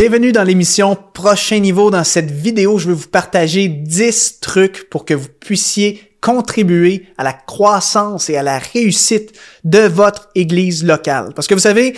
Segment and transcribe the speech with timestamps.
[0.00, 1.90] Bienvenue dans l'émission Prochain Niveau.
[1.90, 7.24] Dans cette vidéo, je vais vous partager 10 trucs pour que vous puissiez contribuer à
[7.24, 9.32] la croissance et à la réussite
[9.64, 11.32] de votre église locale.
[11.34, 11.96] Parce que vous savez,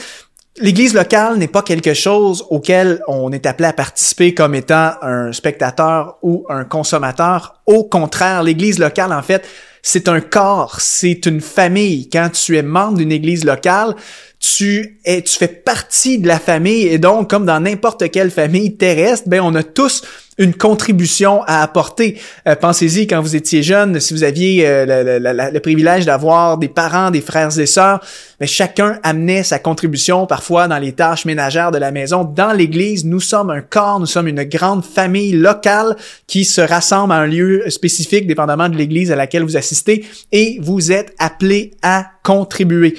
[0.58, 5.32] L'église locale n'est pas quelque chose auquel on est appelé à participer comme étant un
[5.32, 7.62] spectateur ou un consommateur.
[7.66, 9.46] Au contraire, l'église locale, en fait,
[9.80, 12.08] c'est un corps, c'est une famille.
[12.10, 13.94] Quand tu es membre d'une église locale,
[14.40, 18.74] tu es, tu fais partie de la famille et donc, comme dans n'importe quelle famille
[18.74, 20.02] terrestre, ben, on a tous
[20.40, 22.18] une contribution à apporter.
[22.48, 27.10] Euh, pensez-y quand vous étiez jeune, si vous aviez euh, le, privilège d'avoir des parents,
[27.10, 28.00] des frères et sœurs,
[28.40, 32.24] mais chacun amenait sa contribution parfois dans les tâches ménagères de la maison.
[32.24, 35.94] Dans l'Église, nous sommes un corps, nous sommes une grande famille locale
[36.26, 40.58] qui se rassemble à un lieu spécifique, dépendamment de l'Église à laquelle vous assistez, et
[40.62, 42.96] vous êtes appelés à contribuer.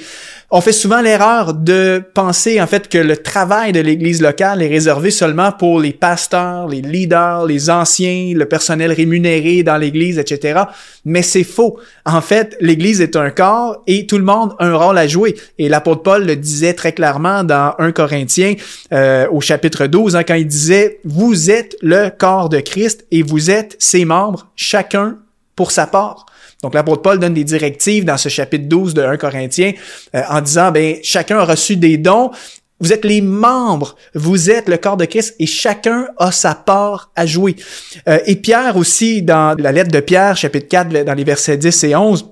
[0.54, 4.68] On fait souvent l'erreur de penser en fait que le travail de l'Église locale est
[4.68, 10.62] réservé seulement pour les pasteurs, les leaders, les anciens, le personnel rémunéré dans l'Église, etc.
[11.04, 11.78] Mais c'est faux.
[12.04, 15.34] En fait, l'Église est un corps et tout le monde a un rôle à jouer.
[15.58, 18.54] Et l'apôtre Paul le disait très clairement dans 1 Corinthiens
[18.92, 23.22] euh, au chapitre 12, hein, quand il disait, vous êtes le corps de Christ et
[23.22, 25.18] vous êtes ses membres, chacun
[25.56, 26.26] pour sa part.
[26.62, 29.72] Donc l'apôtre Paul donne des directives dans ce chapitre 12 de 1 Corinthiens
[30.14, 32.30] euh, en disant, ben chacun a reçu des dons,
[32.80, 37.10] vous êtes les membres, vous êtes le corps de Christ et chacun a sa part
[37.14, 37.56] à jouer.
[38.08, 41.84] Euh, et Pierre aussi, dans la lettre de Pierre, chapitre 4, dans les versets 10
[41.84, 42.26] et 11,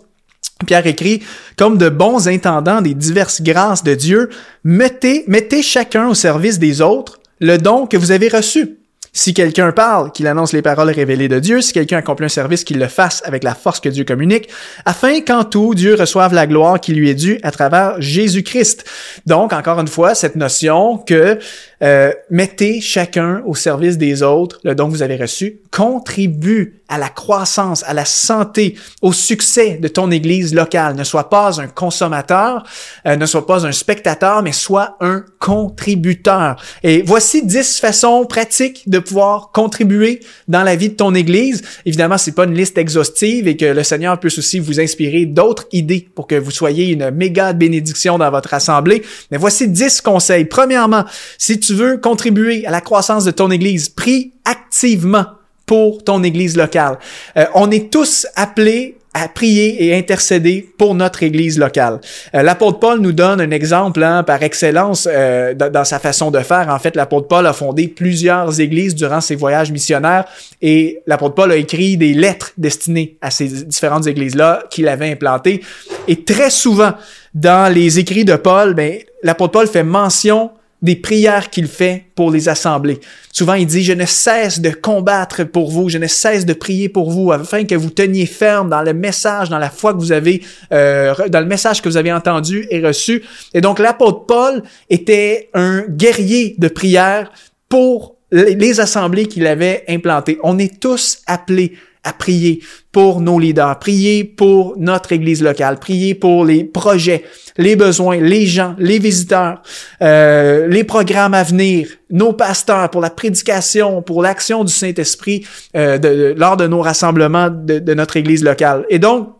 [0.66, 1.22] Pierre écrit,
[1.56, 4.28] comme de bons intendants des diverses grâces de Dieu,
[4.64, 8.79] mettez, mettez chacun au service des autres le don que vous avez reçu
[9.12, 11.60] si quelqu'un parle, qu'il annonce les paroles révélées de Dieu.
[11.60, 14.48] Si quelqu'un accomplit un service, qu'il le fasse avec la force que Dieu communique,
[14.84, 18.84] afin qu'en tout, Dieu reçoive la gloire qui lui est due à travers Jésus-Christ.
[19.26, 21.38] Donc, encore une fois, cette notion que
[21.82, 26.98] euh, mettez chacun au service des autres le don que vous avez reçu, contribue à
[26.98, 30.96] la croissance, à la santé, au succès de ton église locale.
[30.96, 32.64] Ne sois pas un consommateur,
[33.06, 36.60] euh, ne sois pas un spectateur, mais sois un contributeur.
[36.82, 41.62] Et voici dix façons pratiques de pouvoir contribuer dans la vie de ton église.
[41.86, 45.66] Évidemment, c'est pas une liste exhaustive et que le Seigneur peut aussi vous inspirer d'autres
[45.72, 49.02] idées pour que vous soyez une méga bénédiction dans votre assemblée.
[49.30, 50.44] Mais voici dix conseils.
[50.44, 51.04] Premièrement,
[51.38, 55.26] si tu veux contribuer à la croissance de ton église, prie activement
[55.66, 56.98] pour ton église locale.
[57.36, 62.00] Euh, on est tous appelés à prier et intercéder pour notre Église locale.
[62.34, 66.38] Euh, l'apôtre Paul nous donne un exemple hein, par excellence euh, dans, sa façon de
[66.40, 66.68] faire.
[66.68, 70.26] En fait, l'apôtre Paul a fondé plusieurs églises durant ses voyages missionnaires
[70.62, 75.60] et l'apôtre Paul a écrit des lettres destinées à ces différentes églises-là qu'il avait implantées.
[76.06, 76.92] Et très souvent,
[77.34, 80.50] dans les écrits de Paul, ben, l'apôtre Paul fait mention
[80.82, 83.00] des prières qu'il fait pour les assemblées.
[83.32, 86.88] Souvent, il dit, je ne cesse de combattre pour vous, je ne cesse de prier
[86.88, 90.12] pour vous, afin que vous teniez ferme dans le message, dans la foi que vous
[90.12, 90.42] avez,
[90.72, 93.22] euh, dans le message que vous avez entendu et reçu.
[93.52, 97.30] Et donc, l'apôtre Paul était un guerrier de prière
[97.68, 100.38] pour les assemblées qu'il avait implantées.
[100.42, 101.74] On est tous appelés
[102.04, 102.62] à prier
[102.92, 107.24] pour nos leaders, prier pour notre Église locale, prier pour les projets,
[107.56, 109.62] les besoins, les gens, les visiteurs,
[110.02, 115.46] euh, les programmes à venir, nos pasteurs, pour la prédication, pour l'action du Saint-Esprit
[115.76, 118.86] euh, lors de nos rassemblements de, notre Église locale.
[118.88, 119.34] Et donc,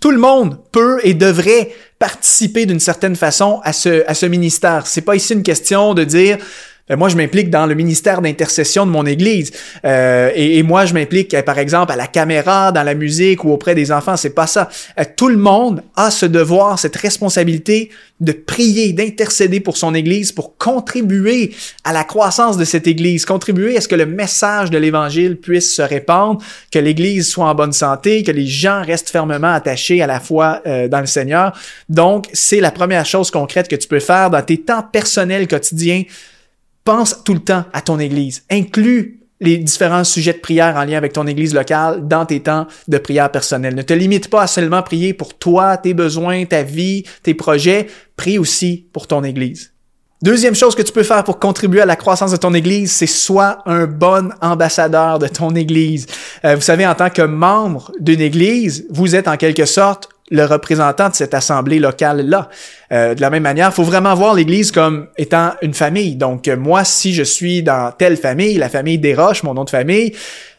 [0.00, 4.86] tout le monde peut et devrait participer d'une certaine façon à ce, à ce ministère.
[4.86, 6.38] C'est pas ici une question de dire
[6.90, 9.52] moi, je m'implique dans le ministère d'intercession de mon Église.
[9.86, 13.52] Euh, et, moi, je m'implique, euh, par exemple, à la caméra, dans la musique ou
[13.52, 14.18] auprès des enfants.
[14.18, 14.68] C'est pas ça.
[15.16, 17.90] tout le monde a ce devoir, cette responsabilité
[18.20, 23.78] de prier, d'intercéder pour son Église, pour contribuer à la croissance de cette Église, contribuer
[23.78, 27.72] à ce que le message de l'Évangile puisse se répandre, que l'Église soit en bonne
[27.72, 31.58] santé, que les gens restent fermement attachés à la foi dans le Seigneur.
[31.88, 36.04] Donc, c'est la première chose concrète que tu peux faire dans tes temps personnels quotidiens
[36.84, 38.44] Pense tout le temps à ton Église.
[38.50, 42.66] Inclus les différents sujets de prière en lien avec ton Église locale dans tes temps
[42.88, 43.74] de prière personnelle.
[43.74, 47.88] Ne te limite pas à seulement prier pour toi, tes besoins, ta vie, tes projets.
[48.16, 49.72] Prie aussi pour ton Église.
[50.22, 53.06] Deuxième chose que tu peux faire pour contribuer à la croissance de ton Église, c'est
[53.06, 56.06] sois un bon ambassadeur de ton Église.
[56.44, 60.44] Euh, vous savez, en tant que membre d'une Église, vous êtes en quelque sorte le
[60.44, 62.48] représentant de cette assemblée locale-là.
[62.92, 66.16] Euh, de la même manière, il faut vraiment voir l'Église comme étant une famille.
[66.16, 69.64] Donc, euh, moi, si je suis dans telle famille, la famille des Roches, mon nom
[69.64, 70.12] de famille,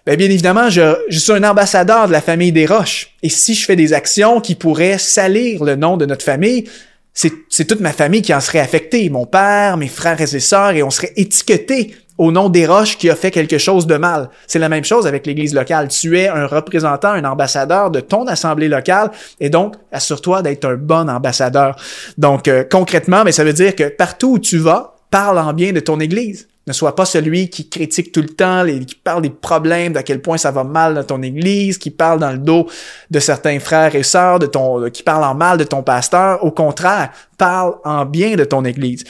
[0.05, 3.11] bien, bien évidemment, je, suis un ambassadeur de la famille des Roches.
[3.21, 6.65] Et si je fais des actions qui pourraient salir le nom de notre famille,
[7.13, 10.83] c'est toute ma famille qui en serait affectée, mon père, mes frères et sœurs, et
[10.83, 14.29] on serait étiqueté au nom des roches qui a fait quelque chose de mal.
[14.47, 15.89] C'est la même chose avec l'Église locale.
[15.89, 20.75] Tu es un représentant, un ambassadeur de ton assemblée locale, et donc assure-toi d'être un
[20.75, 21.75] bon ambassadeur.
[22.17, 25.71] Donc euh, concrètement, mais ça veut dire que partout où tu vas, parle en bien
[25.71, 26.47] de ton Église.
[26.67, 30.19] Ne sois pas celui qui critique tout le temps, qui parle des problèmes, d'à quel
[30.19, 32.67] point ça va mal dans ton église, qui parle dans le dos
[33.11, 36.43] de certains frères et sœurs, de ton, qui parle en mal de ton pasteur.
[36.43, 39.03] Au contraire, parle en bien de ton église.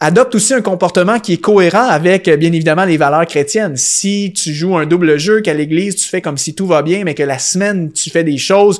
[0.00, 3.76] Adopte aussi un comportement qui est cohérent avec, bien évidemment, les valeurs chrétiennes.
[3.76, 7.02] Si tu joues un double jeu, qu'à l'église, tu fais comme si tout va bien,
[7.02, 8.78] mais que la semaine, tu fais des choses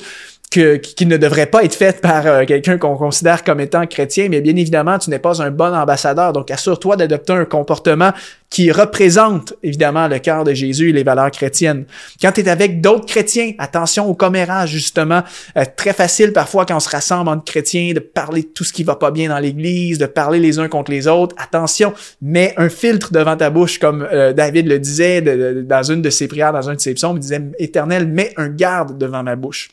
[0.51, 4.29] que, qui ne devrait pas être faite par euh, quelqu'un qu'on considère comme étant chrétien,
[4.31, 6.33] mais bien évidemment, tu n'es pas un bon ambassadeur.
[6.33, 8.13] Donc, assure-toi d'adopter un comportement
[8.51, 11.85] qui représente évidemment le cœur de Jésus et les valeurs chrétiennes.
[12.21, 15.23] Quand tu es avec d'autres chrétiens, attention au commérage, justement.
[15.57, 18.73] Euh, très facile parfois quand on se rassemble entre chrétiens de parler de tout ce
[18.73, 21.35] qui va pas bien dans l'Église, de parler les uns contre les autres.
[21.39, 21.93] Attention,
[22.23, 26.29] mets un filtre devant ta bouche, comme euh, David le disait dans une de ses
[26.29, 29.69] prières, dans un de ses psaumes, il disait, Éternel, mets un garde devant ma bouche.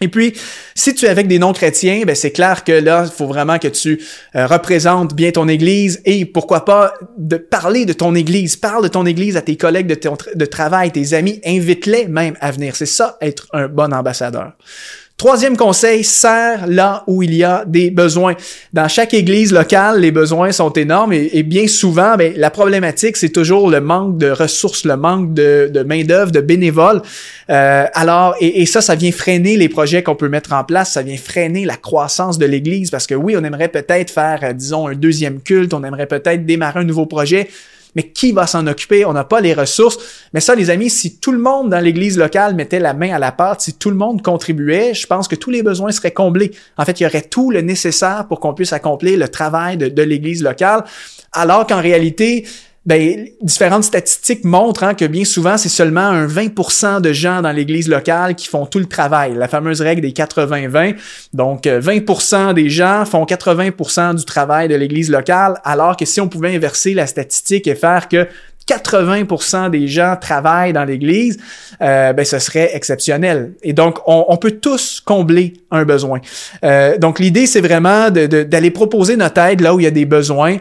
[0.00, 0.32] Et puis,
[0.76, 3.66] si tu es avec des non-chrétiens, ben c'est clair que là, il faut vraiment que
[3.66, 4.00] tu
[4.36, 8.54] euh, représentes bien ton Église et pourquoi pas de parler de ton Église.
[8.54, 9.98] Parle de ton Église à tes collègues de,
[10.34, 12.76] de travail, tes amis, invite-les même à venir.
[12.76, 14.52] C'est ça, être un bon ambassadeur.
[15.18, 18.36] Troisième conseil, sert là où il y a des besoins.
[18.72, 23.30] Dans chaque église locale, les besoins sont énormes et, bien souvent, ben, la problématique, c'est
[23.30, 27.02] toujours le manque de ressources, le manque de, de main-d'œuvre, de bénévoles.
[27.50, 30.92] Euh, alors, et, et, ça, ça vient freiner les projets qu'on peut mettre en place,
[30.92, 34.52] ça vient freiner la croissance de l'église parce que oui, on aimerait peut-être faire, euh,
[34.52, 37.48] disons, un deuxième culte, on aimerait peut-être démarrer un nouveau projet,
[37.98, 39.04] mais qui va s'en occuper?
[39.04, 39.98] On n'a pas les ressources.
[40.32, 43.18] Mais ça, les amis, si tout le monde dans l'église locale mettait la main à
[43.18, 46.52] la pâte, si tout le monde contribuait, je pense que tous les besoins seraient comblés.
[46.76, 49.88] En fait, il y aurait tout le nécessaire pour qu'on puisse accomplir le travail de,
[49.88, 50.84] de l'église locale.
[51.32, 52.46] Alors qu'en réalité,
[52.88, 57.52] ben, différentes statistiques montrent hein, que bien souvent, c'est seulement un 20% de gens dans
[57.52, 59.34] l'église locale qui font tout le travail.
[59.34, 60.96] La fameuse règle des 80-20.
[61.34, 66.18] Donc, 20% euh, des gens font 80% du travail de l'église locale, alors que si
[66.22, 68.26] on pouvait inverser la statistique et faire que
[68.66, 71.38] 80% des gens travaillent dans l'Église,
[71.82, 73.52] euh, ben ce serait exceptionnel.
[73.62, 76.20] Et donc, on, peut tous combler un besoin.
[76.64, 80.06] Euh, donc, l'idée, c'est vraiment d'aller proposer notre aide là où il y a des
[80.06, 80.56] besoins.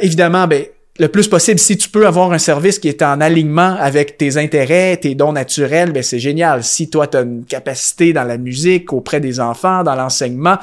[0.00, 0.64] Évidemment, ben
[1.00, 4.36] le plus possible, si tu peux avoir un service qui est en alignement avec tes
[4.36, 6.62] intérêts, tes dons naturels, ben c'est génial.
[6.62, 10.58] Si toi, tu as une capacité dans la musique, auprès des enfants, dans l'enseignement,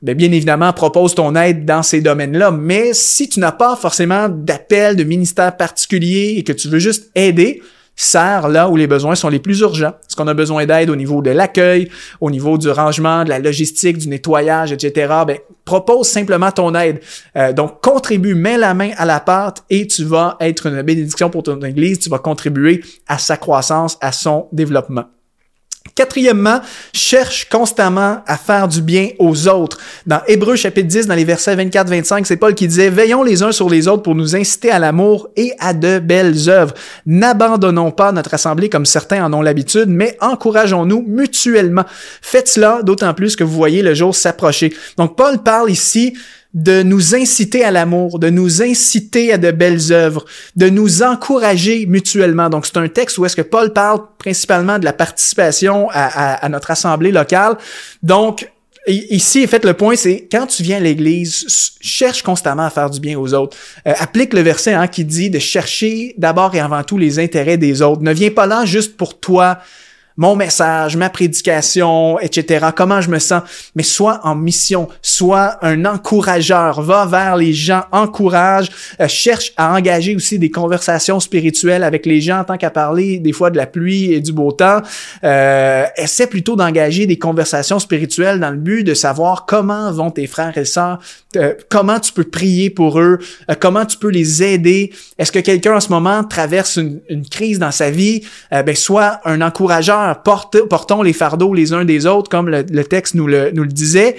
[0.00, 2.52] ben bien évidemment, propose ton aide dans ces domaines-là.
[2.52, 7.10] Mais si tu n'as pas forcément d'appel de ministère particulier et que tu veux juste
[7.16, 7.60] aider,
[8.02, 9.94] sert là où les besoins sont les plus urgents.
[10.08, 13.38] Est-ce qu'on a besoin d'aide au niveau de l'accueil, au niveau du rangement, de la
[13.38, 15.12] logistique, du nettoyage, etc.
[15.26, 17.00] Ben, propose simplement ton aide.
[17.36, 21.28] Euh, donc, contribue, mets la main à la pâte et tu vas être une bénédiction
[21.28, 21.98] pour ton Église.
[21.98, 25.04] Tu vas contribuer à sa croissance, à son développement.
[25.94, 26.60] Quatrièmement,
[26.92, 29.78] cherche constamment à faire du bien aux autres.
[30.06, 33.50] Dans Hébreu chapitre 10, dans les versets 24-25, c'est Paul qui disait, Veillons les uns
[33.50, 36.74] sur les autres pour nous inciter à l'amour et à de belles œuvres.
[37.06, 41.84] N'abandonnons pas notre assemblée comme certains en ont l'habitude, mais encourageons-nous mutuellement.
[42.20, 44.74] Faites cela d'autant plus que vous voyez le jour s'approcher.
[44.98, 46.14] Donc Paul parle ici
[46.54, 50.24] de nous inciter à l'amour, de nous inciter à de belles œuvres,
[50.56, 52.48] de nous encourager mutuellement.
[52.48, 56.70] Donc, c'est un texte où est-ce que Paul parle principalement de la participation à, notre
[56.70, 57.56] assemblée locale.
[58.02, 58.50] Donc,
[58.86, 62.98] Ici, fait le point, c'est quand tu viens à l'Église, cherche constamment à faire du
[62.98, 63.54] bien aux autres.
[63.86, 67.58] Euh, applique le verset hein, qui dit de chercher d'abord et avant tout les intérêts
[67.58, 68.00] des autres.
[68.00, 69.58] Ne viens pas là juste pour toi,
[70.20, 73.42] mon message, ma prédication, etc., comment je me sens,
[73.74, 78.68] mais sois en mission, sois un encourageur, va vers les gens, encourage,
[79.00, 83.18] euh, cherche à engager aussi des conversations spirituelles avec les gens en tant qu'à parler
[83.18, 84.82] des fois de la pluie et du beau temps.
[85.24, 90.26] Euh, essaie plutôt d'engager des conversations spirituelles dans le but de savoir comment vont tes
[90.26, 90.98] frères et sœurs,
[91.36, 93.20] euh, comment tu peux prier pour eux,
[93.58, 94.92] comment tu peux les aider.
[95.16, 98.20] Est-ce que quelqu'un en ce moment traverse une, une crise dans sa vie?
[98.50, 103.26] ben, sois un encourageur portons les fardeaux les uns des autres, comme le, texte nous
[103.26, 104.16] le, disait.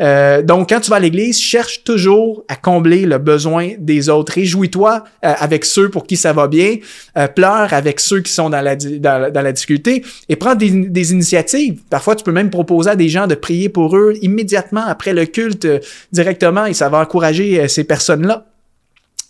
[0.00, 4.32] Euh, donc, quand tu vas à l'église, cherche toujours à combler le besoin des autres.
[4.34, 6.76] Réjouis-toi euh, avec ceux pour qui ça va bien.
[7.18, 11.80] Euh, pleure avec ceux qui sont dans la, difficulté et prends des, initiatives.
[11.90, 15.26] Parfois, tu peux même proposer à des gens de prier pour eux immédiatement après le
[15.26, 15.66] culte
[16.12, 18.46] directement et ça va encourager ces personnes-là.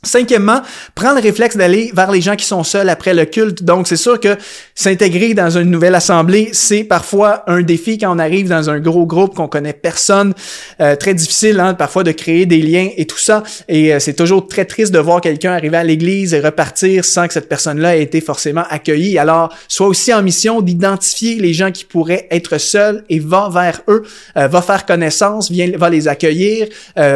[0.05, 0.63] Cinquièmement,
[0.95, 3.63] prends le réflexe d'aller vers les gens qui sont seuls après le culte.
[3.63, 4.37] Donc, c'est sûr que
[4.75, 9.07] s'intégrer dans une nouvelle assemblée, c'est parfois un défi quand on arrive dans un gros
[9.07, 10.35] groupe qu'on connaît personne.
[10.81, 13.43] Euh, très difficile, hein, parfois, de créer des liens et tout ça.
[13.69, 17.27] Et euh, c'est toujours très triste de voir quelqu'un arriver à l'église et repartir sans
[17.27, 19.19] que cette personne-là ait été forcément accueillie.
[19.19, 23.83] Alors, sois aussi en mission d'identifier les gens qui pourraient être seuls et va vers
[23.89, 24.03] eux,
[24.37, 26.69] euh, va faire connaissance, viens, va les accueillir,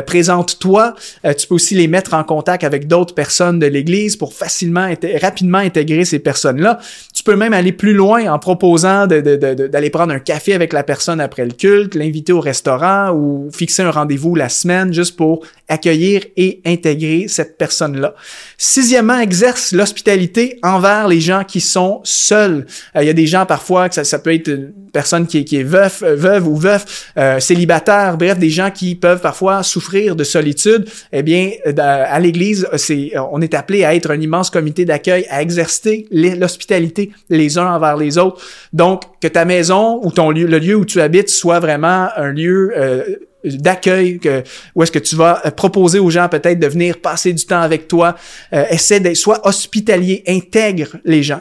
[0.06, 0.94] présente-toi.
[1.36, 4.88] tu peux aussi les mettre en contact avec d'autres personnes de l'Église pour facilement,
[5.20, 6.78] rapidement intégrer ces personnes-là.
[7.28, 11.44] Peux même aller plus loin en proposant d'aller prendre un café avec la personne après
[11.44, 16.62] le culte, l'inviter au restaurant ou fixer un rendez-vous la semaine juste pour accueillir et
[16.64, 18.14] intégrer cette personne-là.
[18.56, 22.66] Sixièmement, exerce l'hospitalité envers les gens qui sont seuls.
[22.96, 25.62] Euh, il y a des gens parfois que ça, peut être une personne qui est,
[25.62, 30.24] veuf, euh, veuve ou veuf, euh, célibataire, bref, des gens qui peuvent parfois souffrir de
[30.24, 30.88] solitude.
[31.12, 32.66] Eh bien, à l'Église,
[33.30, 37.96] on est appelé à être un immense comité d'accueil, à exercer l'hospitalité les uns envers
[37.96, 38.42] les autres.
[38.72, 42.32] Donc, que ta maison ou ton lieu, le lieu où tu habites soit vraiment un
[42.32, 43.04] lieu euh,
[43.44, 44.42] d'accueil que
[44.74, 47.60] où est-ce que tu vas euh, proposer aux gens peut-être de venir passer du temps
[47.60, 48.16] avec toi
[48.52, 51.40] euh, essaie d'être soit hospitalier intègre les gens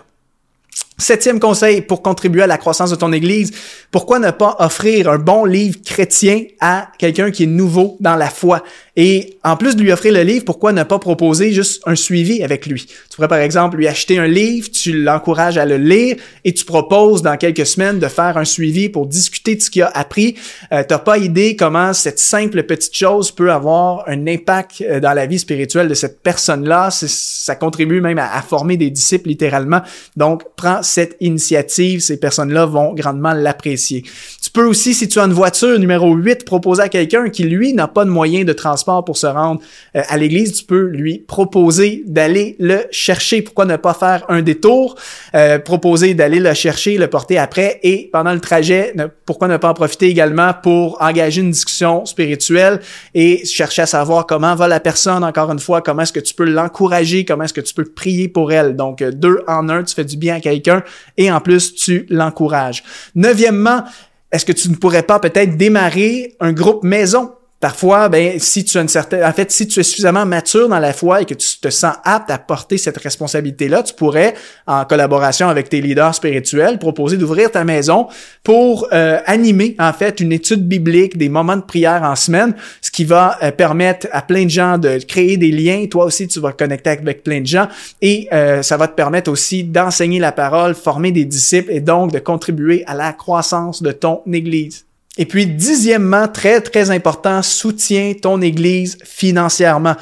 [1.00, 3.52] Septième conseil pour contribuer à la croissance de ton Église,
[3.92, 8.32] pourquoi ne pas offrir un bon livre chrétien à quelqu'un qui est nouveau dans la
[8.32, 8.64] foi?
[9.00, 12.42] Et en plus de lui offrir le livre, pourquoi ne pas proposer juste un suivi
[12.42, 12.88] avec lui?
[12.88, 16.66] Tu pourrais par exemple lui acheter un livre, tu l'encourages à le lire et tu
[16.66, 20.36] proposes dans quelques semaines de faire un suivi pour discuter de ce qu'il a appris.
[20.74, 25.13] Euh, T'as pas idée comment cette simple petite chose peut avoir un impact euh, dans
[25.13, 26.89] la vie spirituelle de cette personne-là.
[26.89, 29.82] Ça contribue même à, à former des disciples littéralement.
[30.16, 34.04] Donc, prends cette initiative, ces personnes-là vont grandement l'apprécier.
[34.48, 37.74] Tu peux aussi, si tu as une voiture numéro 8, proposer à quelqu'un qui, lui,
[37.74, 39.60] n'a pas de moyen de transport pour se rendre
[39.94, 43.42] euh, à l'église, tu peux lui proposer d'aller le chercher.
[43.42, 44.96] Pourquoi ne pas faire un détour?
[45.36, 49.72] Euh, proposer d'aller le chercher, le porter après et pendant le trajet, pourquoi ne pas
[49.72, 52.80] en profiter également pour engager une discussion spirituelle
[53.13, 56.34] et chercher à savoir comment va la personne, encore une fois, comment est-ce que tu
[56.34, 58.77] peux l'encourager, comment est-ce que tu peux prier pour elle.
[58.77, 60.84] Donc, euh, deux en un, tu fais du bien à quelqu'un
[61.18, 62.86] et en plus, tu l'encourages.
[63.13, 63.84] Neuvièmement,
[64.32, 67.34] est-ce que tu ne pourrais pas peut-être démarrer un groupe maison?
[67.60, 70.78] Parfois, ben, si tu as une certaine, en fait, si tu es suffisamment mature dans
[70.78, 74.36] la foi et que tu te sens apte à porter cette responsabilité-là, tu pourrais,
[74.68, 78.10] en collaboration avec tes leaders spirituels, proposer d'ouvrir ta maison
[78.44, 82.92] pour euh, animer, en fait, une étude biblique, des moments de prière en semaine, ce
[82.92, 85.88] qui va euh, permettre à plein de gens de créer des liens.
[85.90, 87.68] Toi aussi, tu vas connecter avec plein de gens
[88.04, 92.12] et euh, ça va te permettre aussi d'enseigner la parole, former des disciples et donc
[92.12, 94.87] de contribuer à la croissance de ton Église.
[95.18, 99.96] Et puis, dixièmement, très, très important, soutiens ton Église financièrement.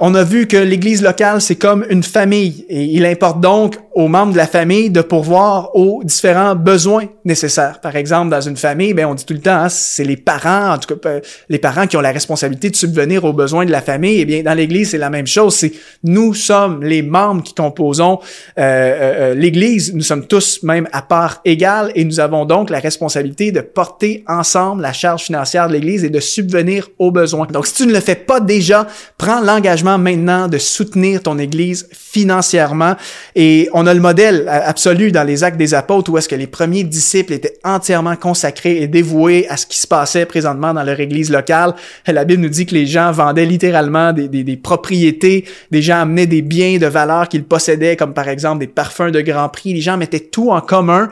[0.00, 4.08] On a vu que l'Église locale, c'est comme une famille et il importe donc aux
[4.08, 7.80] membres de la famille de pourvoir aux différents besoins nécessaires.
[7.80, 10.74] Par exemple, dans une famille, ben on dit tout le temps, hein, c'est les parents,
[10.74, 13.70] en tout cas euh, les parents qui ont la responsabilité de subvenir aux besoins de
[13.70, 14.18] la famille.
[14.18, 15.54] Et eh bien, dans l'Église, c'est la même chose.
[15.54, 15.72] C'est
[16.04, 18.20] nous sommes les membres qui composons
[18.58, 19.92] euh, euh, l'Église.
[19.94, 24.24] Nous sommes tous même à part égale et nous avons donc la responsabilité de porter
[24.28, 27.46] ensemble la charge financière de l'Église et de subvenir aux besoins.
[27.46, 28.86] Donc, si tu ne le fais pas déjà,
[29.18, 32.94] prends l'engagement maintenant de soutenir ton Église financièrement
[33.34, 36.46] et on a le modèle absolu dans les actes des apôtres où est-ce que les
[36.46, 40.98] premiers disciples étaient entièrement consacrés et dévoués à ce qui se passait présentement dans leur
[41.00, 41.74] église locale.
[42.06, 46.26] La Bible nous dit que les gens vendaient littéralement des, des, propriétés, des gens amenaient
[46.26, 49.72] des biens de valeur qu'ils possédaient, comme par exemple des parfums de grand prix.
[49.72, 51.08] Les gens mettaient tout en commun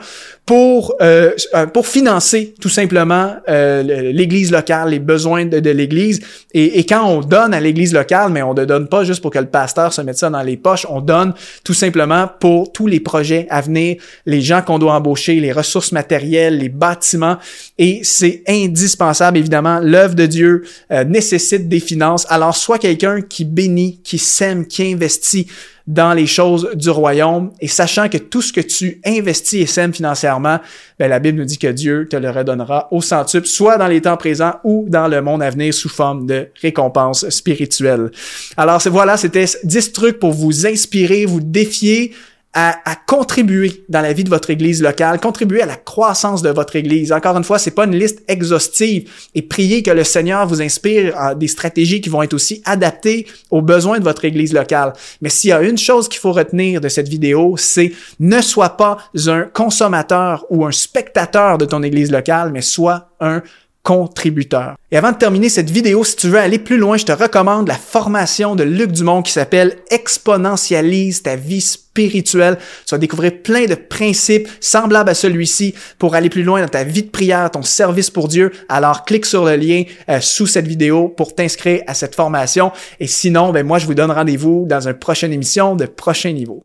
[0.49, 6.21] pour euh, euh, pour financer tout simplement euh, l'église locale, les besoins de, l'église.
[6.55, 9.37] Et, quand on donne à l'église locale, mais on ne donne pas juste pour que
[9.37, 11.33] le pasteur se mette ça dans les poches, on donne
[11.63, 15.91] tout simplement pour tous les projets à venir, les gens qu'on doit embaucher, les ressources
[15.91, 17.37] matérielles, les bâtiments.
[17.77, 19.79] Et c'est indispensable, évidemment.
[19.81, 20.63] L'œuvre de Dieu
[21.07, 22.25] nécessite des finances.
[22.29, 25.47] Alors, soit quelqu'un qui bénit, qui sème, qui investit
[25.87, 29.91] dans les choses du royaume et sachant que tout ce que tu investis et sèmes
[29.91, 30.59] financièrement,
[30.99, 33.99] ben, la Bible nous dit que Dieu te le redonnera au centuple, soit dans les
[33.99, 38.11] temps présents ou dans le monde à venir sous forme de récompense spirituelle.
[38.55, 42.13] Alors, voilà, c'était 10 trucs pour vous inspirer, vous défier
[42.53, 46.75] à, contribuer dans la vie de votre église locale, contribuer à la croissance de votre
[46.75, 47.11] église.
[47.11, 51.17] Encore une fois, c'est pas une liste exhaustive et priez que le Seigneur vous inspire
[51.17, 54.93] à des stratégies qui vont être aussi adaptées aux besoins de votre église locale.
[55.21, 58.69] Mais s'il y a une chose qu'il faut retenir de cette vidéo, c'est ne sois
[58.77, 63.43] pas un consommateur ou un spectateur de ton église locale, mais sois un
[63.89, 64.75] contributeur.
[64.91, 67.67] Et avant de terminer cette vidéo, si tu veux aller plus loin, je te recommande
[67.67, 72.59] la formation de Luc Dumont qui s'appelle Exponentialise ta vie spirituelle.
[72.85, 76.83] Tu vas découvrir plein de principes semblables à celui-ci pour aller plus loin dans ta
[76.83, 78.51] vie de prière, ton service pour Dieu.
[78.69, 82.71] Alors clique sur le lien euh, sous cette vidéo pour t'inscrire à cette formation.
[82.99, 86.61] Et sinon, ben moi je vous donne rendez-vous dans une prochaine émission de prochain niveau.